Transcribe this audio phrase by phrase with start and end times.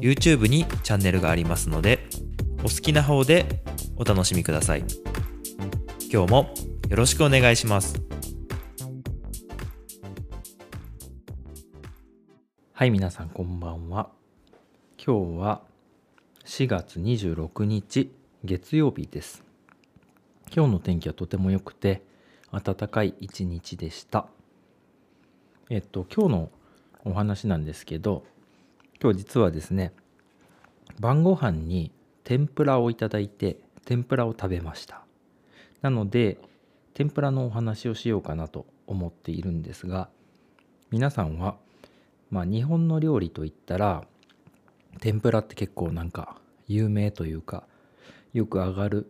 [0.00, 2.08] YouTube にチャンネルがありますので
[2.60, 3.62] お好きな方で
[3.96, 4.84] お楽しみください。
[6.10, 6.54] 今日も
[6.88, 8.00] よろしくお願いします。
[12.72, 14.10] はい皆さんこんばんは。
[15.04, 15.62] 今日は
[16.44, 18.12] 4月26日
[18.44, 19.44] 月曜日です。
[20.54, 22.02] 今日の天気はとても良くて
[22.52, 24.28] 暖かい一日でした。
[25.70, 26.50] えっと今日の
[27.04, 28.24] お話なんですけど
[29.00, 29.92] 今日実はですね
[30.98, 31.92] 晩ご飯に
[32.24, 35.02] 天ぷらをいただいて天ぷらを食べました。
[35.80, 36.38] なので
[36.94, 40.08] 天ぷらのお話をしようかなと思っているんですが
[40.90, 41.56] 皆さんは
[42.30, 44.04] まあ日本の料理といったら
[45.00, 47.64] 天ぷらって結構なんか有名というか
[48.32, 49.08] よく上がる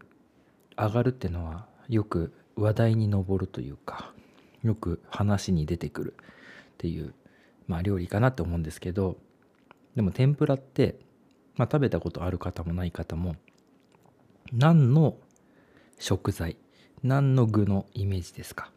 [0.76, 4.12] 上がるってのはよく話題に上るというか
[4.62, 7.14] よく話に出てくるっていう、
[7.66, 9.16] まあ、料理かなって思うんですけど
[9.96, 10.98] でも天ぷらって、
[11.56, 13.36] まあ、食べたことある方もない方も
[14.52, 15.16] 何の
[15.98, 16.56] 食材
[17.02, 18.70] 何の具のイメージですか？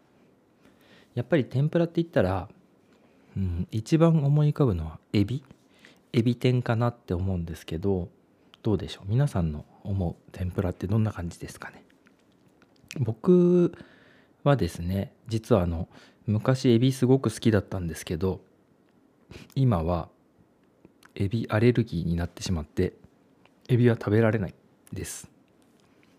[1.16, 2.50] やっぱり天ぷらって言ったら、
[3.38, 5.44] うん、一番思い浮かぶのはエビ。
[6.14, 8.10] エビ天かなって思うんですけど
[8.64, 9.10] どうでしょう？
[9.10, 11.84] 皆さんの思う天ぷらってどんな感じですかね？
[13.00, 13.74] 僕
[14.44, 15.88] はですね実はあの
[16.28, 18.42] 昔エビすごく好きだったんですけど
[19.56, 20.10] 今は
[21.16, 22.94] エビアレルギーになってしまって
[23.68, 24.54] エビは食べられない
[24.94, 25.30] です。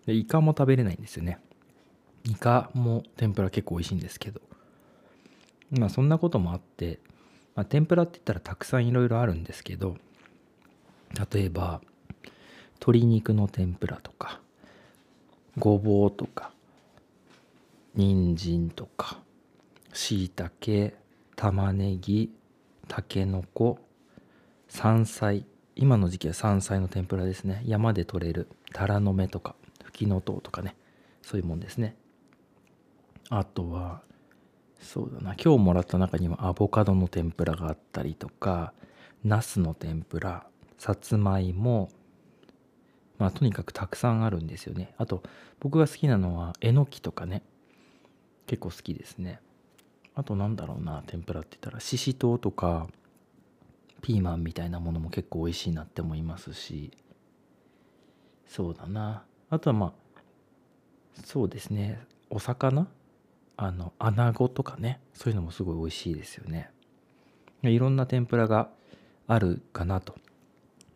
[0.07, 1.39] でイカも食べれないんですよね。
[2.25, 4.41] イカも天ぷら結構美味しいんですけど。
[5.79, 7.01] まあそんなこともあって、
[7.55, 9.97] まあ、天ぷらって言ったらたくさんいろいろあるんですけど
[11.33, 11.81] 例えば
[12.75, 14.41] 鶏肉の天ぷらとか
[15.59, 16.53] ごぼうとか
[17.95, 19.19] 人参とか
[19.93, 20.95] しいたけ
[21.37, 22.31] 玉ねぎ
[22.89, 23.79] たけのこ
[24.73, 25.45] 山菜
[25.77, 27.63] 今の時期は山菜の天ぷらですね。
[27.67, 30.77] 山で採れるタラの芽とかフキノトウとかね。
[31.21, 31.95] そういうもんですね。
[33.29, 34.01] あとは
[34.81, 35.35] そうだな。
[35.35, 38.73] 今日もらった中にはアボカドの天ぷらがあったりとか
[39.23, 40.47] ナスの天ぷら
[40.79, 41.91] さつまいも
[43.19, 44.95] まあとにかくたくさんあるんですよね。
[44.97, 45.23] あと
[45.61, 47.43] 僕が好きなのはえのきとかね。
[48.47, 49.39] 結構好きですね。
[50.15, 52.89] あとなんだろうな天ぷらって言ったらししとうとか
[54.03, 56.91] ピーマンみたいなものも結構美味しいなって思いますし。
[58.47, 59.25] そうだな。
[59.49, 59.93] あとはまあ
[61.25, 62.01] そうですね。
[62.29, 62.89] お魚？
[63.57, 65.01] あの穴子とかね。
[65.15, 66.71] そういうのもすごい美味しいですよね。
[67.63, 68.69] いろんな天ぷらが
[69.29, 70.17] あるかなと。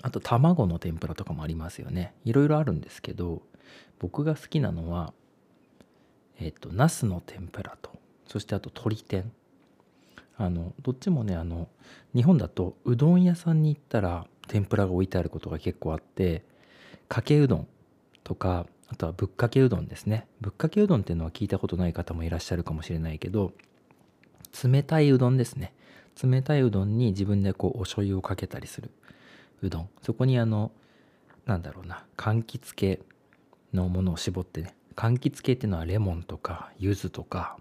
[0.02, 2.12] あと卵の天ぷらとかもありますよね。
[2.24, 3.42] いろいろあるんですけど
[3.98, 5.14] 僕が好きなのは
[6.38, 7.92] えっ、とナスの天ぷらと。
[8.26, 9.32] そしてあと鶏天。
[10.38, 11.68] あのどっちもねあの
[12.14, 16.44] 日本だとうどん屋さんに行ったら天ぷらが置いてあることが結構あって
[17.08, 17.68] かけうどん
[18.24, 20.28] とかあとはぶっかけうどんですね。
[20.40, 23.52] ぶっかけうどんっていうのは聞いたことない方もいらっしゃるかもしれないけど
[24.64, 25.72] 冷たいうどんですね。
[26.22, 28.90] 冷たいうどんに自分でこうお醤油をかけたりする
[29.62, 29.88] うどん。
[30.02, 30.70] そこにあの
[31.46, 33.00] なんだろうな柑橘系
[33.72, 37.56] のものを絞ってね柑橘系っていうのはレモンとか柚子とか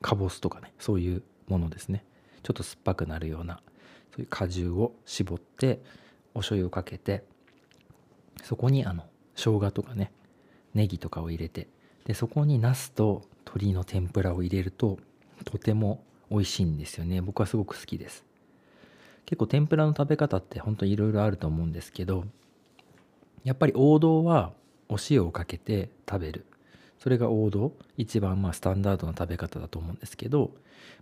[0.00, 2.04] かぼすとかねそういうものですね。
[2.42, 3.60] ちょっと酸っぱくなるような
[4.12, 5.80] そういう果汁を絞って
[6.34, 7.22] お醤油をかけて
[8.42, 9.04] そこにあの
[9.36, 10.12] 生姜とかね
[10.74, 11.68] ネギとかを入れて
[12.04, 14.98] でそこにナスと鶏の天ぷらを入れると
[15.44, 17.20] とても美味しいんですよね。
[17.20, 18.24] 僕はすごく好きです。
[19.26, 22.24] 結構天ぷらの食べ方って本当にいろいろあると思うんですけど
[23.44, 24.52] やっぱり王道は
[24.88, 26.44] お塩をかけて食べる。
[27.02, 30.52] それが王道一番まあスタンダードな食べ方だと思うんですけど、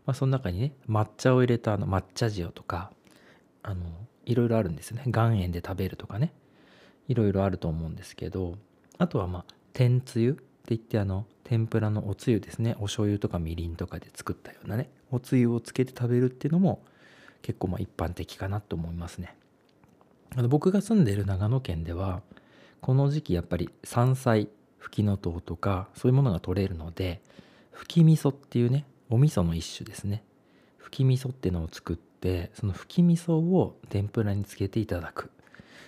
[0.06, 2.90] まあ、その中にね抹茶を入れたあの抹茶塩とか
[3.62, 3.84] あの
[4.24, 5.02] いろいろあるんですよね。
[5.08, 6.32] 岩塩で食べるとかね。
[7.08, 8.56] いろいろあると思うんですけど
[8.96, 12.76] あとはまあ天つゆって言ってあの天ぷらのおつゆですね。
[12.78, 16.82] お醤油とかみりんとかで作ったようなねおつゆをつけて食べるっていうのも
[17.42, 19.36] 結構まあ一般的かなと思いますね。
[20.34, 22.22] あの僕が住んでいる長野県では
[22.80, 24.48] この時期やっぱり山菜
[24.90, 27.22] ふきのとうとかそういうものが取れるので
[27.70, 30.24] ふき味噌っていうねお味噌の一種ですね。
[30.78, 35.30] ふき味噌っていうのを作ってそのふき味噌を天ぷらにつけていただく。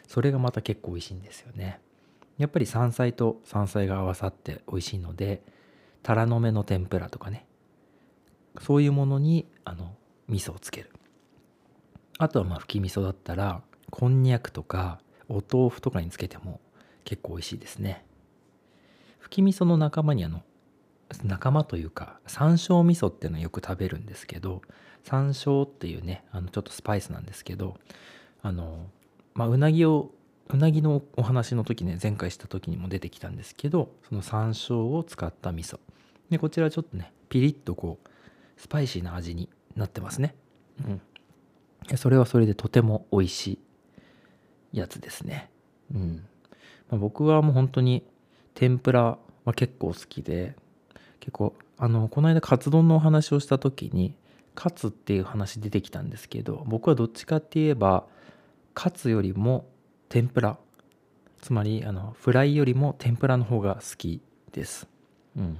[0.06, 1.80] それがまた結構美味しいんですよね。
[2.38, 5.42] やっぱり山菜と山菜が合わさって美味しいので
[6.04, 7.44] タラの芽の天ぷらとかね。
[8.60, 9.96] そういうものにあの
[10.28, 10.90] 味噌をつける。
[12.18, 16.60] あとはまあ吹き味噌だったらこんにゃくとかお豆腐とかにつけても
[17.04, 18.04] 結構美味しいですね。
[19.32, 20.42] き味噌の仲間にあの
[21.24, 24.62] 仲間というか山椒味噌っていうのはよく食べるんですけど
[25.02, 27.76] 山椒っていうねあのちょっとスパイスなんですけど
[28.42, 28.86] あの
[29.34, 30.10] まあうなぎを
[30.48, 35.78] うなぎのお話の時ね前回した時にも出てきたんですけどその山椒を使った味噌。
[36.30, 38.08] でこちらちょっとねピリッとこう
[38.60, 40.34] スパイシーな味になってますね。
[40.86, 41.96] うん。
[41.96, 43.58] それはそれでとても美味し
[44.72, 45.50] いやつですね。
[45.92, 46.26] うん。
[46.90, 48.04] まあ、僕はもう本当に
[48.54, 50.54] 天ぷらは結構好きで
[51.20, 54.14] 結構あのこの間カツ丼のお話をした時に
[54.54, 58.04] カツっていう話出てきたんですけど僕はどっちかって言えば
[58.74, 59.66] カツよりも
[60.08, 60.58] 天ぷら
[61.40, 64.20] つまりあのフライよりも天ぷらの方が好き
[64.52, 64.86] です。
[65.36, 65.58] うん。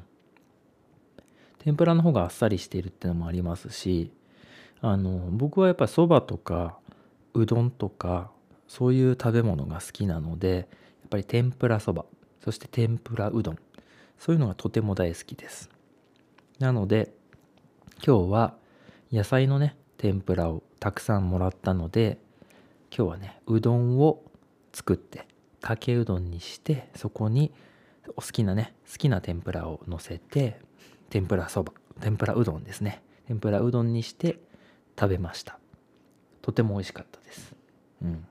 [1.59, 4.11] 天ぷらの方があっさりしているっていうのもありますし
[4.81, 6.77] あの僕はやっぱりそばとか
[7.35, 8.31] うどんとか
[8.67, 10.67] そういう食べ物が好きなのでやっ
[11.09, 12.05] ぱり天ぷらそば。
[12.43, 13.59] そして天ぷらうどん。
[14.19, 15.71] そういうのがとても大好きです。
[16.59, 17.13] なので
[18.05, 18.55] 今日は
[19.13, 22.19] 野菜のね天ぷらをたくさんもらったので
[22.97, 24.23] 今日はねうどんを
[24.73, 25.27] 作って
[25.61, 27.53] かけうどんにしてそこに
[28.17, 30.61] お好きなね好きな天ぷらをのせて
[31.11, 33.03] 天ぷらそば天ぷらうどんですね。
[33.29, 34.41] 天ぷらうどんにして
[34.99, 35.59] 食べました。
[36.43, 37.55] とても美味しかったです。
[38.03, 38.27] うん。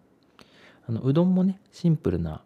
[0.87, 2.43] あのうどんもねシンプルな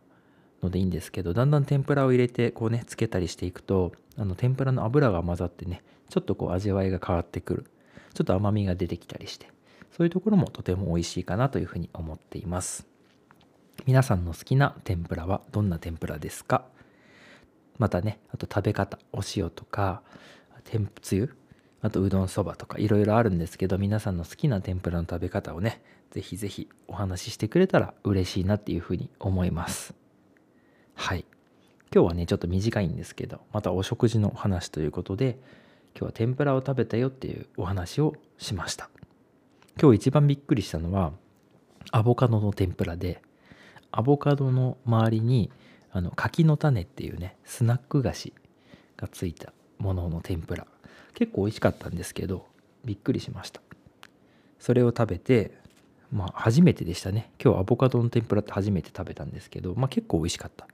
[0.66, 7.66] のでいいんですけどだんだん天ぷらを入れてこうねつけたりしていくとあの天ぷらの油が混ざってねちょっとこう味わいが変わってくる。
[8.14, 9.50] ちょっと甘みが出てきたりして
[9.92, 12.88] そういうところもとても美味しいかなというふうに思っています。
[13.86, 16.64] 皆さんの好きな天ぷらはどんな天ぷらですか？
[17.78, 20.02] またねあと食べ方お塩とか
[20.64, 21.36] 天つゆ
[21.82, 25.82] あとうどんそばとかいろいろあるんですけど皆さんの好きな天ぷらの食べ方をね
[26.12, 29.94] ぜひぜひお話ししてくれたら嬉しいなっていうふうに思います。
[30.96, 31.26] はい。
[31.94, 35.38] 今日はねちょっと短いんですけどまたお食事の話ということで
[35.94, 38.90] 今日は天ぷらを食べたよっていうお話をしました。
[39.82, 41.14] 今日一番びっくりしたのは
[41.92, 43.22] アボカドの天ぷらで
[43.92, 45.52] アボカドの周りに
[45.92, 48.34] あの柿の種っていうねスナック菓子
[48.98, 50.68] がついたものの天ぷら。
[51.14, 52.46] 結構美味しかったんですけど
[52.84, 53.62] びっくりしました。
[54.60, 55.52] それを食べて
[56.12, 57.32] まあ初めてでしたね。
[57.42, 60.68] 今日アボカドの天ぷらって初めて食べたんですけどまあ結構美味しかった。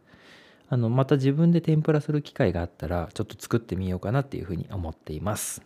[0.74, 5.62] あのまた自分で天ぷらする機会があったらちょっと作ってみようかなっていうふうに思っています。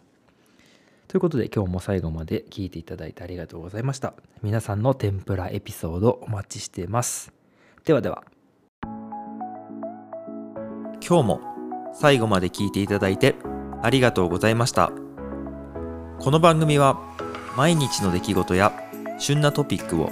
[1.07, 4.15] ということで今日も最後まで聞いていただいてありがとうございました。
[4.41, 7.31] 皆さんの天ぷらエピソードお待ちしています。
[7.85, 8.23] ではでは。
[11.07, 11.41] 今日も
[11.93, 13.35] 最後まで聞いていただいて
[13.83, 14.91] ありがとうございました。
[16.17, 16.99] この番組は
[17.55, 18.73] 毎日の出来事や
[19.19, 20.11] 旬なトピックを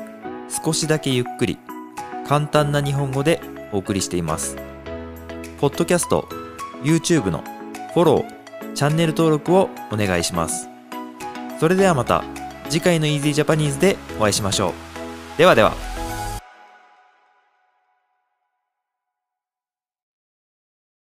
[0.63, 1.57] 少しだけゆっくり
[2.27, 3.41] 簡単な日本語で
[3.71, 4.72] お送りしています。
[5.63, 6.27] ポッドキャスト
[6.83, 7.41] YouTube の
[7.93, 10.67] フォローチャンネル登録をお願いします。
[11.57, 12.25] それではまた
[12.69, 15.37] 次回の Easy Japanese でお会いしましょう。
[15.37, 15.92] ではでは。